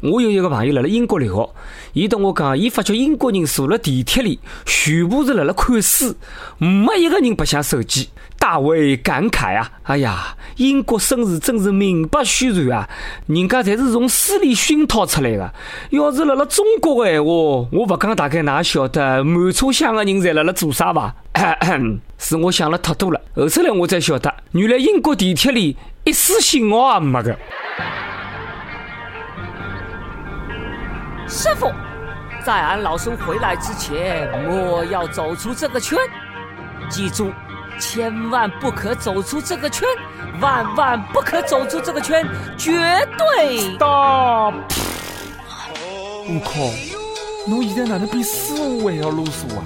[0.00, 1.50] 我有一个朋友辣辣英国留学，
[1.94, 6.14] 伊同我讲，伊发觉英国人坐辣地铁里全部是辣辣看书，
[6.58, 8.10] 没一个人白相手机。
[8.38, 9.68] 大为感慨啊！
[9.82, 12.88] 哎呀，英国绅士真是名不虚传啊！
[13.26, 15.54] 人家侪是从书里熏陶出来的。
[15.90, 17.30] 要是辣辣中国的闲话，
[17.72, 21.14] 我不讲，大概哪晓得满车厢的人侪辣辣做啥吧？
[22.18, 23.20] 是我想了太多了。
[23.34, 27.36] 后头来我才晓得，原来英国地铁里一丝信号也没个。
[31.36, 31.70] 师傅，
[32.46, 35.98] 在俺老孙回来之前，莫要走出这个圈，
[36.88, 37.30] 记住。
[37.78, 39.86] 千万不可走出这个圈，
[40.40, 42.26] 万万不可走出这个圈，
[42.56, 42.72] 绝
[43.18, 43.86] 对的！
[43.86, 44.50] 我
[46.42, 46.52] 靠，
[47.46, 49.64] 侬现在哪能比师傅还要啰嗦啊？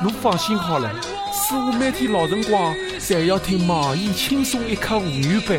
[0.00, 0.88] 侬放心好了，
[1.32, 5.58] 师傅每天老辰光侪要听网易轻松一刻妇女版，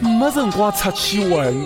[0.00, 1.64] 没辰光出去混。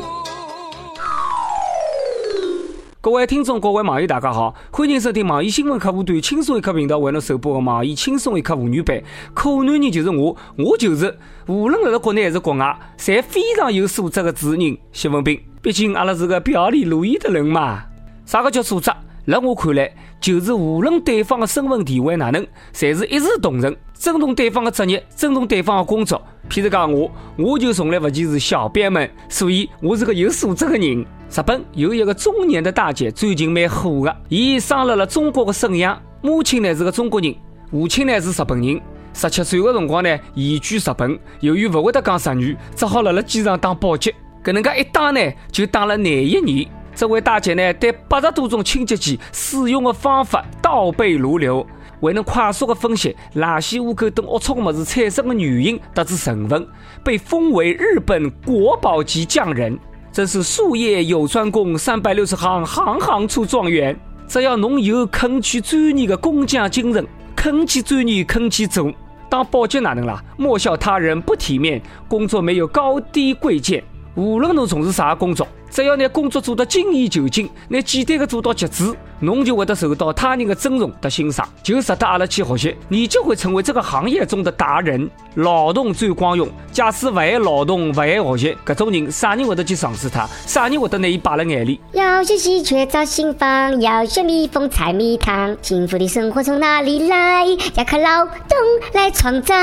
[3.05, 8.99] 各位听众，各位网友，大家好，欢迎收听网易新闻客户端轻松一刻频道为侬首播的网易轻松一刻妇女版。
[9.35, 11.15] 可男人就是我，我就是
[11.47, 15.39] 无论辣辣国内还是国外，侪非常有素质的主持人谢文斌。
[15.61, 17.83] 毕竟阿拉是个表里如一的人嘛。
[18.25, 18.91] 啥个叫素质？
[19.27, 26.21] 辣我看来，就是无论对方的身份地位哪能，侪是一视同仁，尊重对方的职业，尊重对方的工作。
[26.51, 31.07] 譬如讲我，我就从来不歧视小编们，所以我是个有素质的人。
[31.31, 34.15] 日本有一个中年的大姐，最近蛮火的。
[34.29, 37.35] 伊生了了中国的沈阳，母亲呢是个中国人，
[37.71, 38.81] 父亲呢是日本人。
[39.15, 44.15] 十七岁的辰光呢，移居日本，由于不会得讲日语，只好辣辣机场当保洁。
[44.45, 46.69] 搿能介一当呢，就当了廿一年。
[46.95, 51.67] 这位大姐呢，对八十多种清洁剂使用的方法倒背如流，
[52.01, 56.67] 为能快速的分析垃圾、污垢等龌龊的物事产生的原因，得知成分，
[57.03, 59.77] 被封为日本国宝级匠人。
[60.13, 63.99] 真是术业有专攻，三百六十行，行行出状元。
[64.29, 68.93] 只要侬有肯去专业的工匠精神，肯去专业，肯去做，
[69.29, 70.23] 当保洁哪能啦？
[70.37, 73.83] 莫笑他人不体面，工作没有高低贵贱。
[74.15, 75.45] 无论侬从事啥工作。
[75.75, 82.77] 只要拿工作做得精益求精，拿简单的做到极致，侬就会得受到他人的尊重和欣赏，就值得阿拉去学习。
[82.89, 85.11] 你就会成为这个行业中的达人。
[85.35, 90.29] 劳动最光荣，假使不爱劳动，不爱学习，搿种人啥人会得去赏识他？
[90.47, 91.81] 啥人会得拿伊摆辣眼里？
[91.91, 97.47] 要学习却找新方，要学蜜蜂采蜜糖，幸福的生活从哪里来？
[97.75, 98.57] 要靠劳动
[98.93, 99.55] 来创造。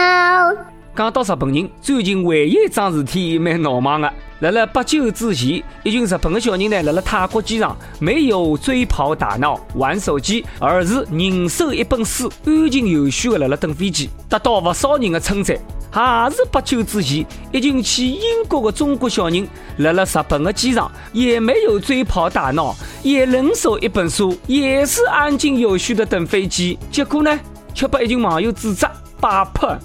[0.94, 4.12] 讲到日本人，最近唯一一桩事体蛮闹忙的。
[4.42, 15.58] 辣辣不久之前，一群日本的小人呢，辣辣泰国机场没有追跑打闹玩手机，而是人手一本书，安静有序的辣辣等飞机，得到不少人的称赞。
[15.90, 19.48] 还是不久之前，一群去英国的中国小人
[19.78, 26.78] 辣辣日本的机场，也没有追跑打闹，也人手一本书，也是安静有序的等飞机。
[26.92, 27.40] 结果呢，
[27.74, 28.90] 却被一群网友指责
[29.22, 29.80] 摆拍。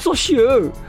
[0.00, 0.34] 作秀、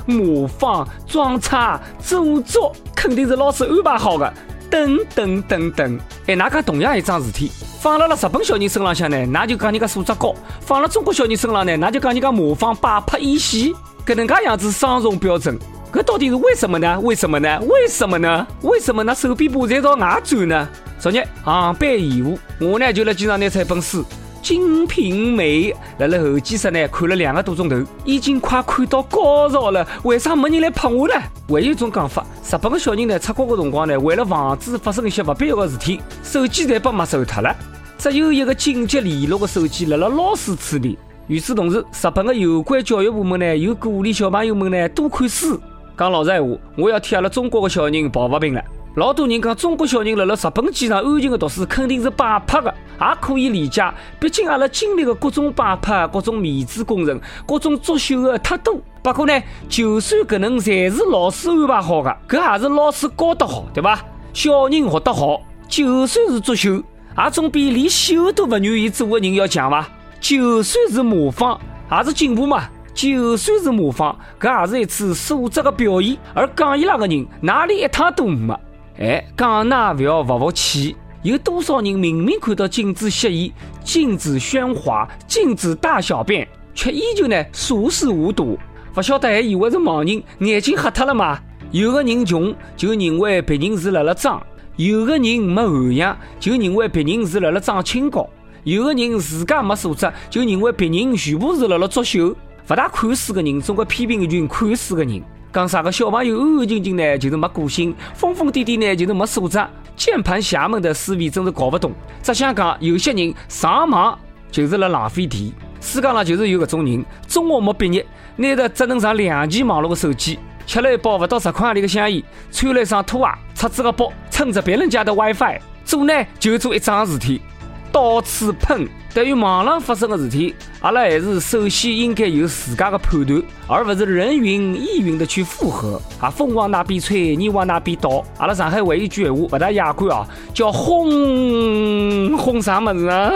[0.06, 4.34] 模仿、装叉、做作，肯定是老师安排好的。
[4.70, 7.52] 等等等等，哎，那讲同样一桩事体，
[7.82, 13.76] 放辣了日本小人身浪向呢，那就讲人家素质高；放辣中国小人身上呢，那就讲人家模仿摆拍演戏。
[14.06, 15.60] 搿能介样子双重标准，
[15.92, 16.98] 搿到底是为什么呢？
[17.02, 17.60] 为什么呢？
[17.68, 18.48] 为什么呢？
[18.62, 20.70] 为什么那手臂部在朝外转呢？
[20.98, 24.02] 昨日航班延误，我呢就辣机场拿出一本书。
[24.42, 31.14] 《金瓶梅》辣辣候机室呢看了两个多钟头，已经快看到高潮了，为啥没人来拍我呢？
[31.48, 37.56] 还有一种讲法，日本的小人呢出国的辰光呢，为了防止发生一些不必要的事体，手机侪被没收脱了，
[37.98, 40.98] 只有一个紧急联络的手机辣辣老师处理。
[41.28, 45.60] 与此同时，日本的有关教育部门呢又鼓励小朋友们呢多看书。
[45.98, 48.62] 讲老实闲话，我要替阿拉中国的小人抱不平了。
[48.96, 53.82] 老多人讲中国小人辣辣日本机场安静的读书，肯定是摆拍的，也可以理解。
[54.20, 58.78] 毕竟阿拉经历的各种摆拍、各种面子工程、各种作秀的太多。
[59.02, 63.98] 不过呢，就算搿能侪是老师安排好的，搿也是老师教得好，对伐？
[64.34, 69.88] 小人学得好，就算是作秀，也总比连秀都勿愿意做的人要强伐？
[70.20, 71.58] 就算是模仿，
[71.90, 72.66] 也是进步嘛？
[72.94, 76.18] 就算是模仿，搿也是一次素质的表现。
[76.34, 78.54] 而讲伊拉的人，哪里一趟都没？
[79.00, 83.52] 哎，讲那不要服服气，有多少人明明看到禁止吸烟、
[83.84, 88.58] 禁止喧哗、禁止大小便，却依旧呢熟视无睹？
[88.94, 91.40] 不晓得还以为是盲人，眼睛瞎脱了吗？
[91.72, 94.42] 有个人穷就认为别人是辣辣装，
[94.76, 98.30] 有个人没涵养就认为别人是辣辣装清高，
[98.64, 102.36] 有个人自家没素质就认为别人全部是辣辣作秀。
[102.68, 105.22] 不大看书的人总归批评一群看书的人。
[105.54, 109.60] 讲啥个小朋友安安静静呢，就是没个性；疯疯癫癫呢，就是没素质。
[109.98, 111.92] 键盘侠们的思维真是搞不懂。
[112.24, 114.18] 只想讲，有些人上网
[114.50, 115.52] 就是辣浪费电。
[115.82, 118.06] 世界上就是有搿种人，中学没毕业，
[118.38, 127.42] 拿着只能上两 G 网络的手机，吃了一包不到十块钿的香烟，穿了一双拖鞋，出自个包，蹭着别人家的 WiFi，做呢就做一桩事体，
[127.92, 128.88] 到处喷。
[129.14, 136.02] 对于网上发生的事体，阿拉还是首先应该有自家的判断，而不是人云亦云的去附和。
[136.20, 138.24] 啊，风往哪边吹，你往哪边倒。
[138.38, 143.32] 阿拉上海会一句闲话，不大雅观啊，叫轰轰啥么子啊？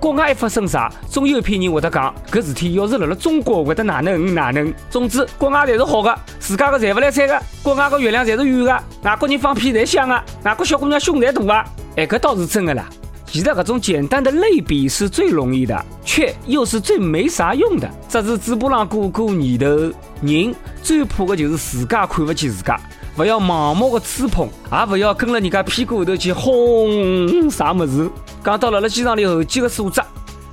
[0.00, 4.72] 国外一发生啥，总有一批人会得讲，搿事体要是辣辣中国会得哪能哪能。
[4.88, 11.64] 总之，国外侪是好的，自家的赚勿来三的，国外的月亮侪是圆的，外国人放屁侪响的，外国小姑娘胸侪大啊！
[11.96, 12.88] 哎，搿倒是真的啦。
[13.30, 17.88] 其实，这种简单的类比是最容易的，却又是最没啥用的。
[18.08, 19.66] 只是嘴巴上过过年头，
[20.22, 22.80] 人最怕的就是自家看不起自家，
[23.14, 28.10] 不要盲目的吹捧，也不要跟了人家屁股后头去轰啥么子。
[28.42, 30.00] 讲到了了机场里候机的素质，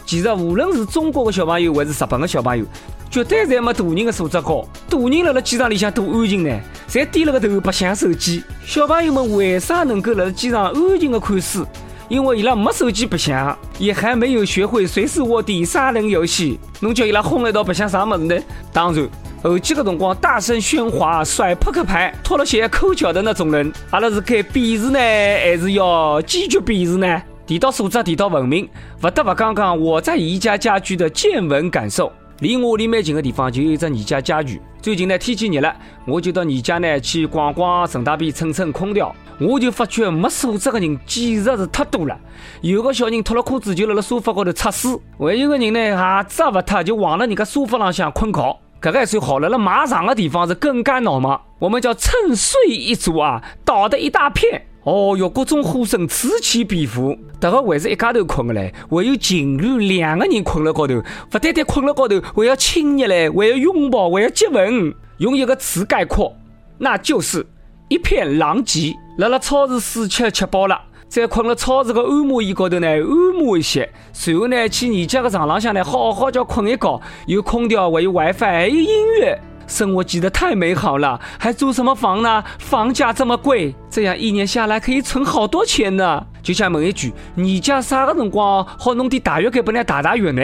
[0.06, 2.66] 其实无论是中国的小朋友还是日本的小朋友，
[3.10, 4.68] 绝对侪没大人的素质高。
[4.90, 8.44] 大人了了机场里向多安静呢，侪低了个头白相手机。
[8.66, 11.66] 小朋友们为啥能够了机场安静的看书？
[12.08, 16.60] 因为伊拉没手机白相，也还没有学会随时卧底杀人游戏。
[16.80, 18.40] 侬叫伊拉轰了一道白相啥么子呢？
[18.72, 19.10] 当然，
[19.42, 27.22] 后期个辰光大声喧哗、甩扑克牌、脱了鞋抠脚的那种人，阿拉是该鄙视呢，还是要坚决鄙视呢？
[27.48, 28.70] 提到素质，提到文明，
[29.02, 32.12] 不得不讲讲我在宜家家居的见闻感受。
[32.40, 34.62] 离我屋里蛮近的地方就有一只宜家家居。
[34.82, 35.74] 最近呢天气热了，
[36.06, 39.16] 我就到宜家呢去逛逛，顺带便蹭蹭空调。
[39.40, 42.18] 我就发觉没素质的人简直是太多了。
[42.62, 44.88] 有个小人脱了裤子就辣辣沙发高头擦屎，
[45.20, 48.58] 还有个人呢鞋子也不脱就往了人家沙发浪向困觉。
[48.82, 51.42] 这个还算好，了了马场的地方是更加闹忙。
[51.58, 54.62] 我们叫趁睡一族啊，倒的一大片。
[54.84, 57.18] 哦哟，各种呼声此起彼伏。
[57.40, 64.94] 这个还是一家头困的嘞，还有情侣两个人困了高头，不单单困了高头，还要亲热嘞，还要拥抱，还要接吻。
[65.18, 66.36] 用一个词概括，
[66.78, 67.44] 那就是
[67.90, 68.94] 一片狼藉。
[69.18, 70.78] 辣辣超市试吃吃饱了，
[71.08, 78.90] 再困了超市的按摩椅高头呢，按摩一些，随后呢去你家的床浪向呢，好好叫困一觉，有空调，还有 WiFi，还有音
[79.20, 79.40] 乐。
[79.68, 82.44] 生活记得太美好了，还租什么房呢？
[82.60, 86.22] 房价这么贵，这样一年下来可以存好多钱呢。
[86.44, 90.44] 就想问一句，你家啥个辰光好弄点大浴给本来大大浴呢？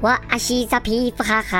[0.00, 1.58] 我阿洗澡皮肤好好，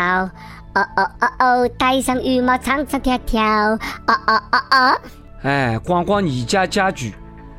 [0.74, 4.98] 哦哦哦哦，戴上羽毛唱唱跳跳，哦哦哦哦。
[5.42, 7.12] 哎，逛逛宜家家具，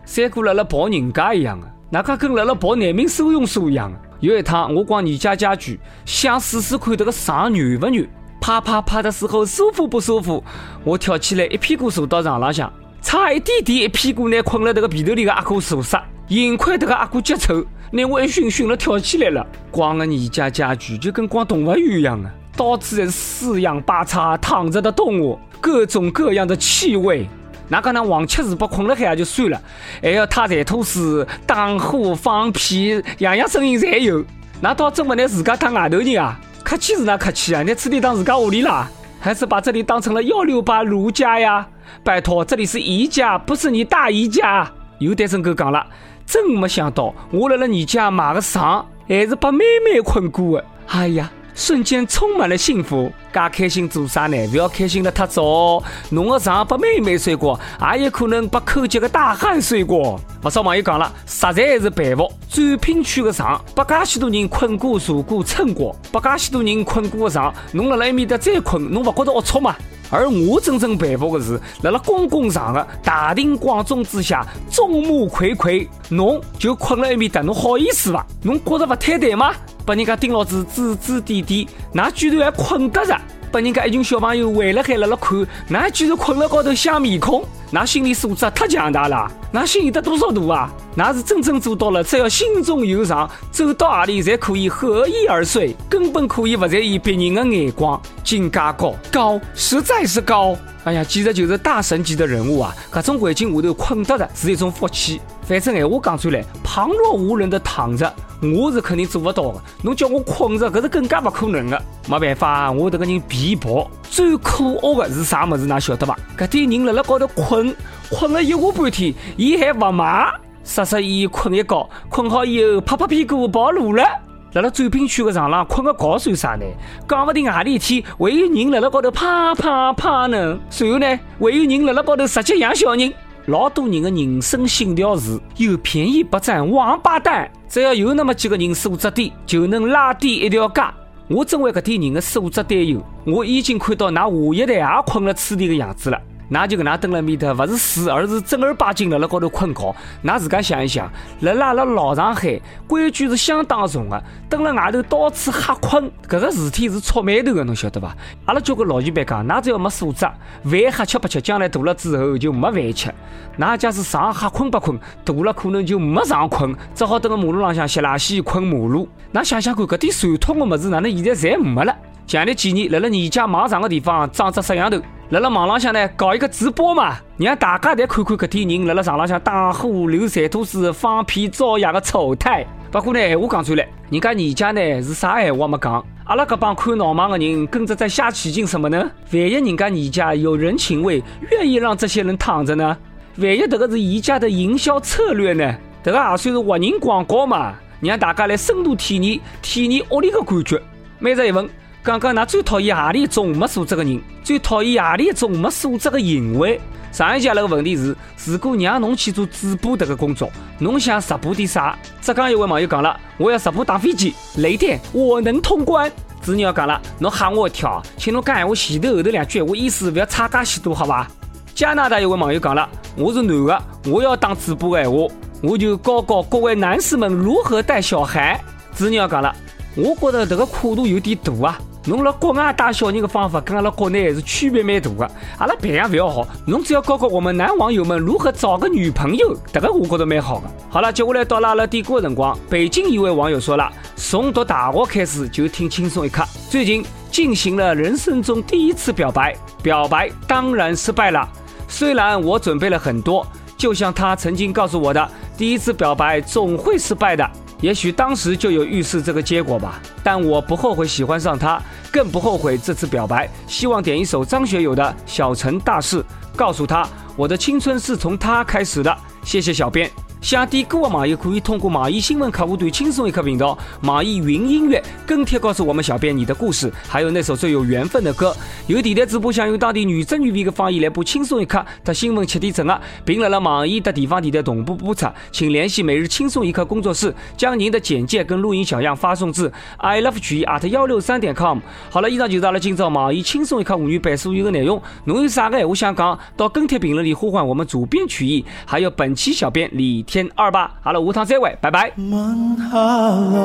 [0.05, 3.99] 三哥辣辣抱人家一样的，哪个跟辣辣抱难民收容所一样的？
[4.21, 8.07] 有一趟我逛宜家家具，想试试看这个床软不软。
[8.39, 10.41] 啪啪啪的时候舒服不舒服？
[10.85, 12.71] 我跳起来一屁股坐到床浪向，
[13.01, 15.97] 差一点点一屁股呢困了这个被头里的阿哥坐死。
[16.29, 19.45] 幸亏这个阿哥脚臭，拿我一熏熏了跳起来了。
[19.69, 27.27] 逛个宜家家具就跟逛动物园一样的，到处是四仰八叉躺着的动物，各种各样的气味。
[27.69, 29.61] 哪个那黄吃屎不困了海也就算了，
[30.01, 34.23] 还要踏踩吐司、打呼、放屁，样样声音侪有。
[34.61, 36.39] 那倒真不拿自家当外头人啊！
[36.63, 37.63] 客气是哪客气啊？
[37.63, 38.89] 你此地当自家屋里啦？
[39.19, 41.67] 还是把这里当成了幺六八如家呀？
[42.03, 44.69] 拜托，这里是姨家，不是你大姨家。
[44.99, 45.85] 有单身狗讲了，
[46.25, 50.65] 真没想到我来了你家买个床，还是把妹妹困过的。
[50.87, 51.29] 哎呀！
[51.55, 54.47] 瞬间充满了幸福，噶开心做啥呢？
[54.47, 57.59] 不要开心的太早，侬的床被妹妹睡过，
[57.95, 60.19] 也有可能被抠脚的大汉睡过。
[60.41, 69.75] 不少网友讲了，实在是佩服展品区的床，被噶许多人困过、坐过、蹭过，被噶许多人困过的床，侬辣辣埃面搭再困，侬勿觉得龌龊吗？
[70.13, 78.23] 而我真正佩服的是，在了公共场合大庭广众之下，众目睽睽，侬就困了一面的，侬好意思伐？
[78.43, 79.55] 侬觉得不太对吗？
[79.83, 83.19] 把人家盯老子指指点点，那居然还困得着？
[83.51, 87.43] 把人家一群小朋友围了海辣辣看，那居然困了高头想面孔？
[87.75, 90.71] 那心理素质太强大了，那心有得多少大啊？
[90.93, 97.99] 那是真正做到了，只要心中有床，走到哪里侪可以合衣而睡，根本可以不在意别人的眼光。
[98.23, 100.55] 境界高，高，实在是高。
[100.83, 102.75] 哎呀，简直就是大神级的人物啊！
[102.91, 105.19] 各种环境下头困得着是一种福气。
[105.41, 108.13] 反正闲话讲出来，旁若无人的躺着，
[108.55, 109.61] 我是肯定做不到的。
[109.81, 111.81] 侬叫我困着，搿是更加不可能的。
[112.07, 113.89] 没办法，我这个人皮薄。
[114.13, 115.65] 最可恶的是啥么子？
[115.65, 116.15] 㑚晓得伐？
[116.37, 117.75] 搿点人辣辣高头困，
[118.11, 120.31] 困了一下半天，伊还勿麻，
[120.63, 124.03] 实实伊困一觉，困好以后拍拍屁股跑路了。
[124.51, 126.65] 辣辣走滨区个长廊困个觉算啥呢？
[127.09, 130.59] 讲不定何里天会有人辣辣高头啪啪啪呢。
[130.69, 133.11] 随后呢，会有人辣辣高头直接养小人。
[133.47, 137.49] 老多人的人生信条是：有便宜不占，王八蛋！
[137.67, 140.83] 只要有那么几个人素质低，就能拉低一条街。
[141.27, 143.01] 我真为搿点人的素质担忧。
[143.25, 146.21] 我已经看到㑚下一代也困了此地的样子了。
[146.49, 149.95] 那就跟那蹲了面头，不是死，而是正儿八经辣辣高头困觉。
[150.21, 154.23] 那自家想一想，辣辣辣老上海，规矩是相当重的。
[154.49, 158.15] 蹲了外头到处瞎困，搿个事体是戳眉头的，侬晓得伐？
[158.45, 160.25] 阿拉交关老前辈讲，那只要没素质，
[160.63, 163.13] 饭瞎吃不吃，将来大了之后就没饭吃。
[163.57, 169.07] 那假使上瞎困不困，大了可能就没上困，只好蹲个马路浪向吸垃圾困马路。
[169.31, 171.95] 那想想看，搿点传统的物事，哪能现在侪没了？
[172.25, 174.97] 强烈建议辣辣你家网上个地方装只摄像头。
[175.33, 182.63] 辣辣网浪向呢搞一个直播嘛，让大家来看看搿点人辣辣场浪向打呼、流馋吐水、放屁、造谣的丑态。
[182.91, 186.05] 不过呢，闲话讲出来，人家你家呢是啥闲话没讲？
[186.25, 189.09] 阿拉搿帮看闹忙的人跟着在瞎起劲什么呢？
[189.31, 192.95] 万一人家你家有人情味，愿意让这些人躺着呢？
[193.37, 195.75] 万一这个是宜家的营销策略呢？
[196.03, 200.79] 这个也算是活人广告嘛，让大家来深度体验体验屋里的感觉。
[201.17, 201.67] 每日一问。
[202.03, 204.21] 讲讲，㑚最讨厌何里一种没素质的人？
[204.43, 206.79] 最讨厌何里一种没素质的行为？
[207.13, 208.13] 上一节那个问题是：
[208.45, 211.97] 如果让侬去做主播这个工作，侬想直播点啥？
[212.21, 216.11] 浙江一位网友讲了：我要直播打飞机，雷电我能通关。
[216.41, 221.29] 子鸟讲了：侬吓我一跳，请侬讲闲话前头后头两句，我意思不要差介许多，好吧？
[221.73, 223.81] 加拿大一位网友讲了：我是男的，
[224.11, 228.59] 我要当主播的闲话，我就教教各位男士们如何带小孩。
[228.91, 229.55] 子鸟讲了：
[229.95, 231.79] 我觉得这个跨度有点大啊。
[232.05, 235.31] 侬辣国外带小人的方法跟阿拉国内还是区别蛮大的。
[235.57, 240.63] 阿拉培养不要好，侬只要教教我们男网友们如何找个女朋友，这个我觉得蛮好的。
[240.89, 242.57] 好了，接下来到了阿拉点歌的辰光。
[242.69, 251.47] 北京一位网友说了，从读大学开始就听轻松一刻，最近进行了人生中第一次表白，表白当然失败了。
[251.87, 257.49] 虽然我准备了很多，就像他曾经告诉我的，第一次表白总会失败的。
[257.83, 263.49] 也许当时就有预示这个结果吧，但我不后悔喜欢上他，更不后悔这次表白。
[263.67, 266.21] 希望点一首张学友的《小城大事》，
[266.55, 269.13] 告诉他我的青春是从他开始的。
[269.43, 270.09] 谢谢小编。
[270.43, 278.53] 想点歌的网友可以通过网易新闻客户端“轻松一刻”频道、网易云音乐跟帖告诉我们小编你的故事，还有那首最有缘分的歌。
[278.87, 291.79] 有电台主播想用当地原汁原味的方言来播《轻松一刻》和新闻七点整啊，并在了网易的地方电台同步播出，请联系每日轻松一刻工作室，将您的简介跟录音小样发送至 i love 曲艺 at 幺六三点 com。
[292.09, 295.01] 好了，以上就是阿拉今朝网易轻松一刻妇女版所有的内容。
[295.23, 300.21] 侬有啥个闲话想讲，到跟帖评论里呼唤我们主编曲艺，还有本期小编李。
[300.33, 302.11] 天二八，好了，无糖再会，拜拜。
[302.17, 303.59] 吻下来，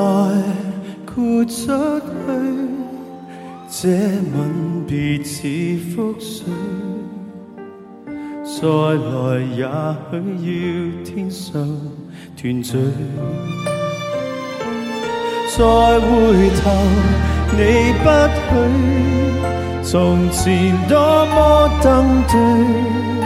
[1.06, 2.04] 豁出去，
[3.70, 6.44] 这吻别似覆水，
[8.44, 9.64] 再来也
[10.10, 10.12] 许
[10.44, 11.66] 要天上
[12.37, 12.76] 团聚。
[15.56, 16.06] 再回
[16.60, 16.70] 头，
[17.56, 18.06] 你不
[18.44, 18.52] 许，
[19.82, 20.92] 从前多
[21.25, 21.87] 么登
[22.28, 23.17] 对。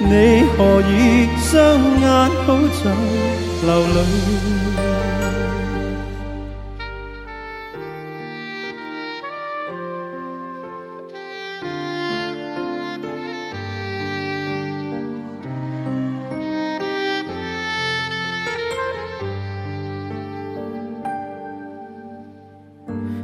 [0.00, 1.56] 你何以双
[2.00, 2.06] 眼
[2.46, 2.80] 好像
[3.66, 3.96] 流泪？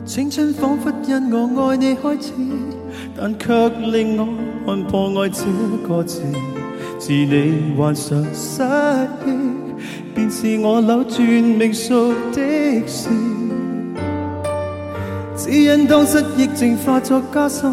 [0.04, 2.32] 青春仿佛因我爱你开始，
[3.16, 4.26] 但却令我
[4.66, 5.44] 看破爱这
[5.88, 6.22] 个字。
[6.98, 8.62] 是你患上失
[9.26, 9.28] 忆，
[10.14, 13.10] 便是我扭转命数的事。
[15.36, 17.70] 只因当失忆症化作加深，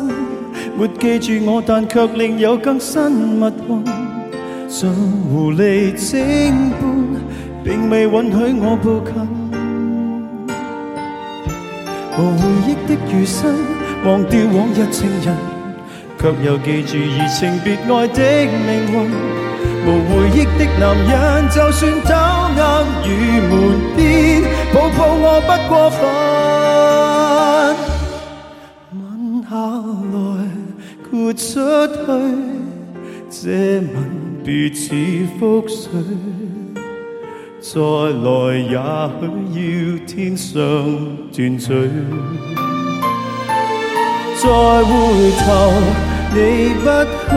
[0.78, 3.86] 没记住我，但却另有更新密运。
[4.68, 4.94] 像
[5.32, 7.22] 狐狸精般，
[7.63, 9.13] 并未允许我步近。
[12.18, 13.56] 无回忆的余生，
[14.06, 15.50] 忘掉往日情人。
[16.22, 18.22] 却又记住移情别爱的
[18.68, 18.94] 命运，
[19.88, 23.10] 无回忆的男人，就算偷呃与
[23.50, 23.51] 门
[23.96, 24.00] 边，
[24.72, 26.00] 抱抱我不过分。
[28.94, 29.00] 吻
[29.50, 29.51] 下
[30.13, 30.16] 来，
[31.10, 31.42] 豁出
[31.88, 31.98] 去，
[33.32, 33.42] 这
[33.80, 33.92] 吻
[34.44, 34.94] 别似
[35.40, 35.90] 覆水，
[37.60, 37.72] 再
[38.22, 38.30] 来
[38.70, 38.78] 也
[39.18, 39.22] 许
[39.58, 40.56] 要天上
[41.34, 41.68] 团聚。
[44.38, 44.92] 再回
[45.38, 46.11] 头。
[46.34, 46.38] 你
[46.82, 46.88] 不
[47.30, 47.32] 许，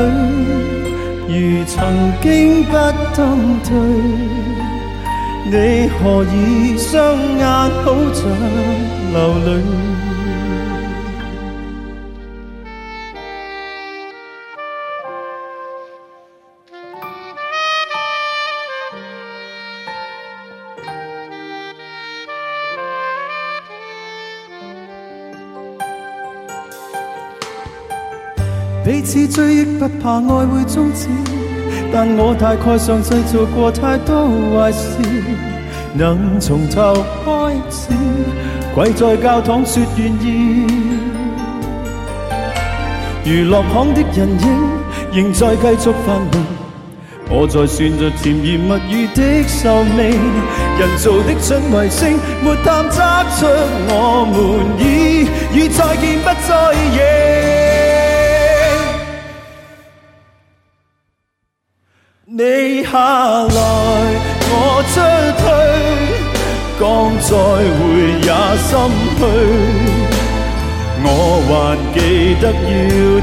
[1.27, 1.33] 如
[1.67, 1.75] 曾
[2.23, 2.73] 经不
[3.17, 3.19] 登
[3.65, 3.71] 对，
[5.51, 5.55] 你
[5.89, 6.93] 何以双
[7.37, 7.43] 眼
[7.83, 7.85] 好
[8.15, 8.21] 像
[9.13, 9.15] 流
[9.47, 9.49] 泪？
[28.85, 31.09] 彼此追憶不怕愛會終止，
[31.91, 34.99] 但我大概上製造過太多壞事，
[35.95, 37.88] 能從頭開始，
[38.75, 40.67] 跪在教堂說願意。
[43.25, 44.69] 娛樂行的人影
[45.14, 46.45] 仍在繼續繁榮，
[47.31, 50.12] 我在算着甜言蜜語的壽命，
[50.79, 53.00] 人造的春衛星沒探测
[53.41, 53.47] 出
[53.88, 54.37] 我们
[54.79, 55.26] 已
[55.57, 56.53] 與再見不再
[56.93, 57.63] 認。
[62.37, 63.47] 你下來，
[64.50, 64.95] 我出
[65.38, 65.47] 去，
[66.81, 66.83] 剛
[67.21, 67.31] 再
[67.79, 67.83] 會
[68.26, 68.75] 也心
[69.21, 69.23] 虛。
[71.07, 71.09] 我
[71.47, 71.55] 還
[71.95, 71.97] 記
[72.41, 72.75] 得要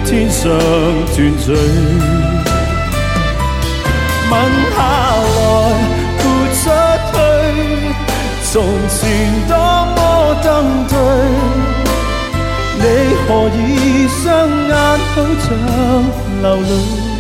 [0.06, 0.40] 天上
[1.12, 1.52] 團聚，
[4.32, 4.34] 吻
[4.72, 4.80] 下
[5.36, 5.44] 來，
[6.16, 6.24] 豁
[6.56, 6.64] 出
[7.12, 7.14] 去，
[8.54, 8.56] 從
[8.88, 8.98] 前
[9.50, 9.52] 多
[9.94, 10.00] 麼
[10.42, 10.48] 登
[10.88, 10.96] 對。
[12.80, 12.84] 你
[13.28, 13.60] 何以
[14.08, 14.24] 雙
[14.70, 14.72] 眼
[15.12, 15.14] 好
[15.44, 15.46] 像
[16.42, 17.11] 流淚？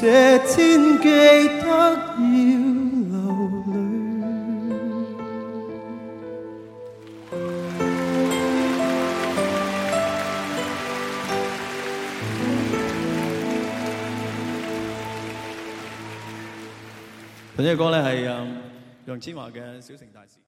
[0.00, 1.84] 这天記得要
[2.16, 3.18] 流
[3.66, 3.70] 淚。
[17.56, 18.24] 呢隻歌咧係
[19.04, 20.38] 楊千嬅嘅《小城大事》。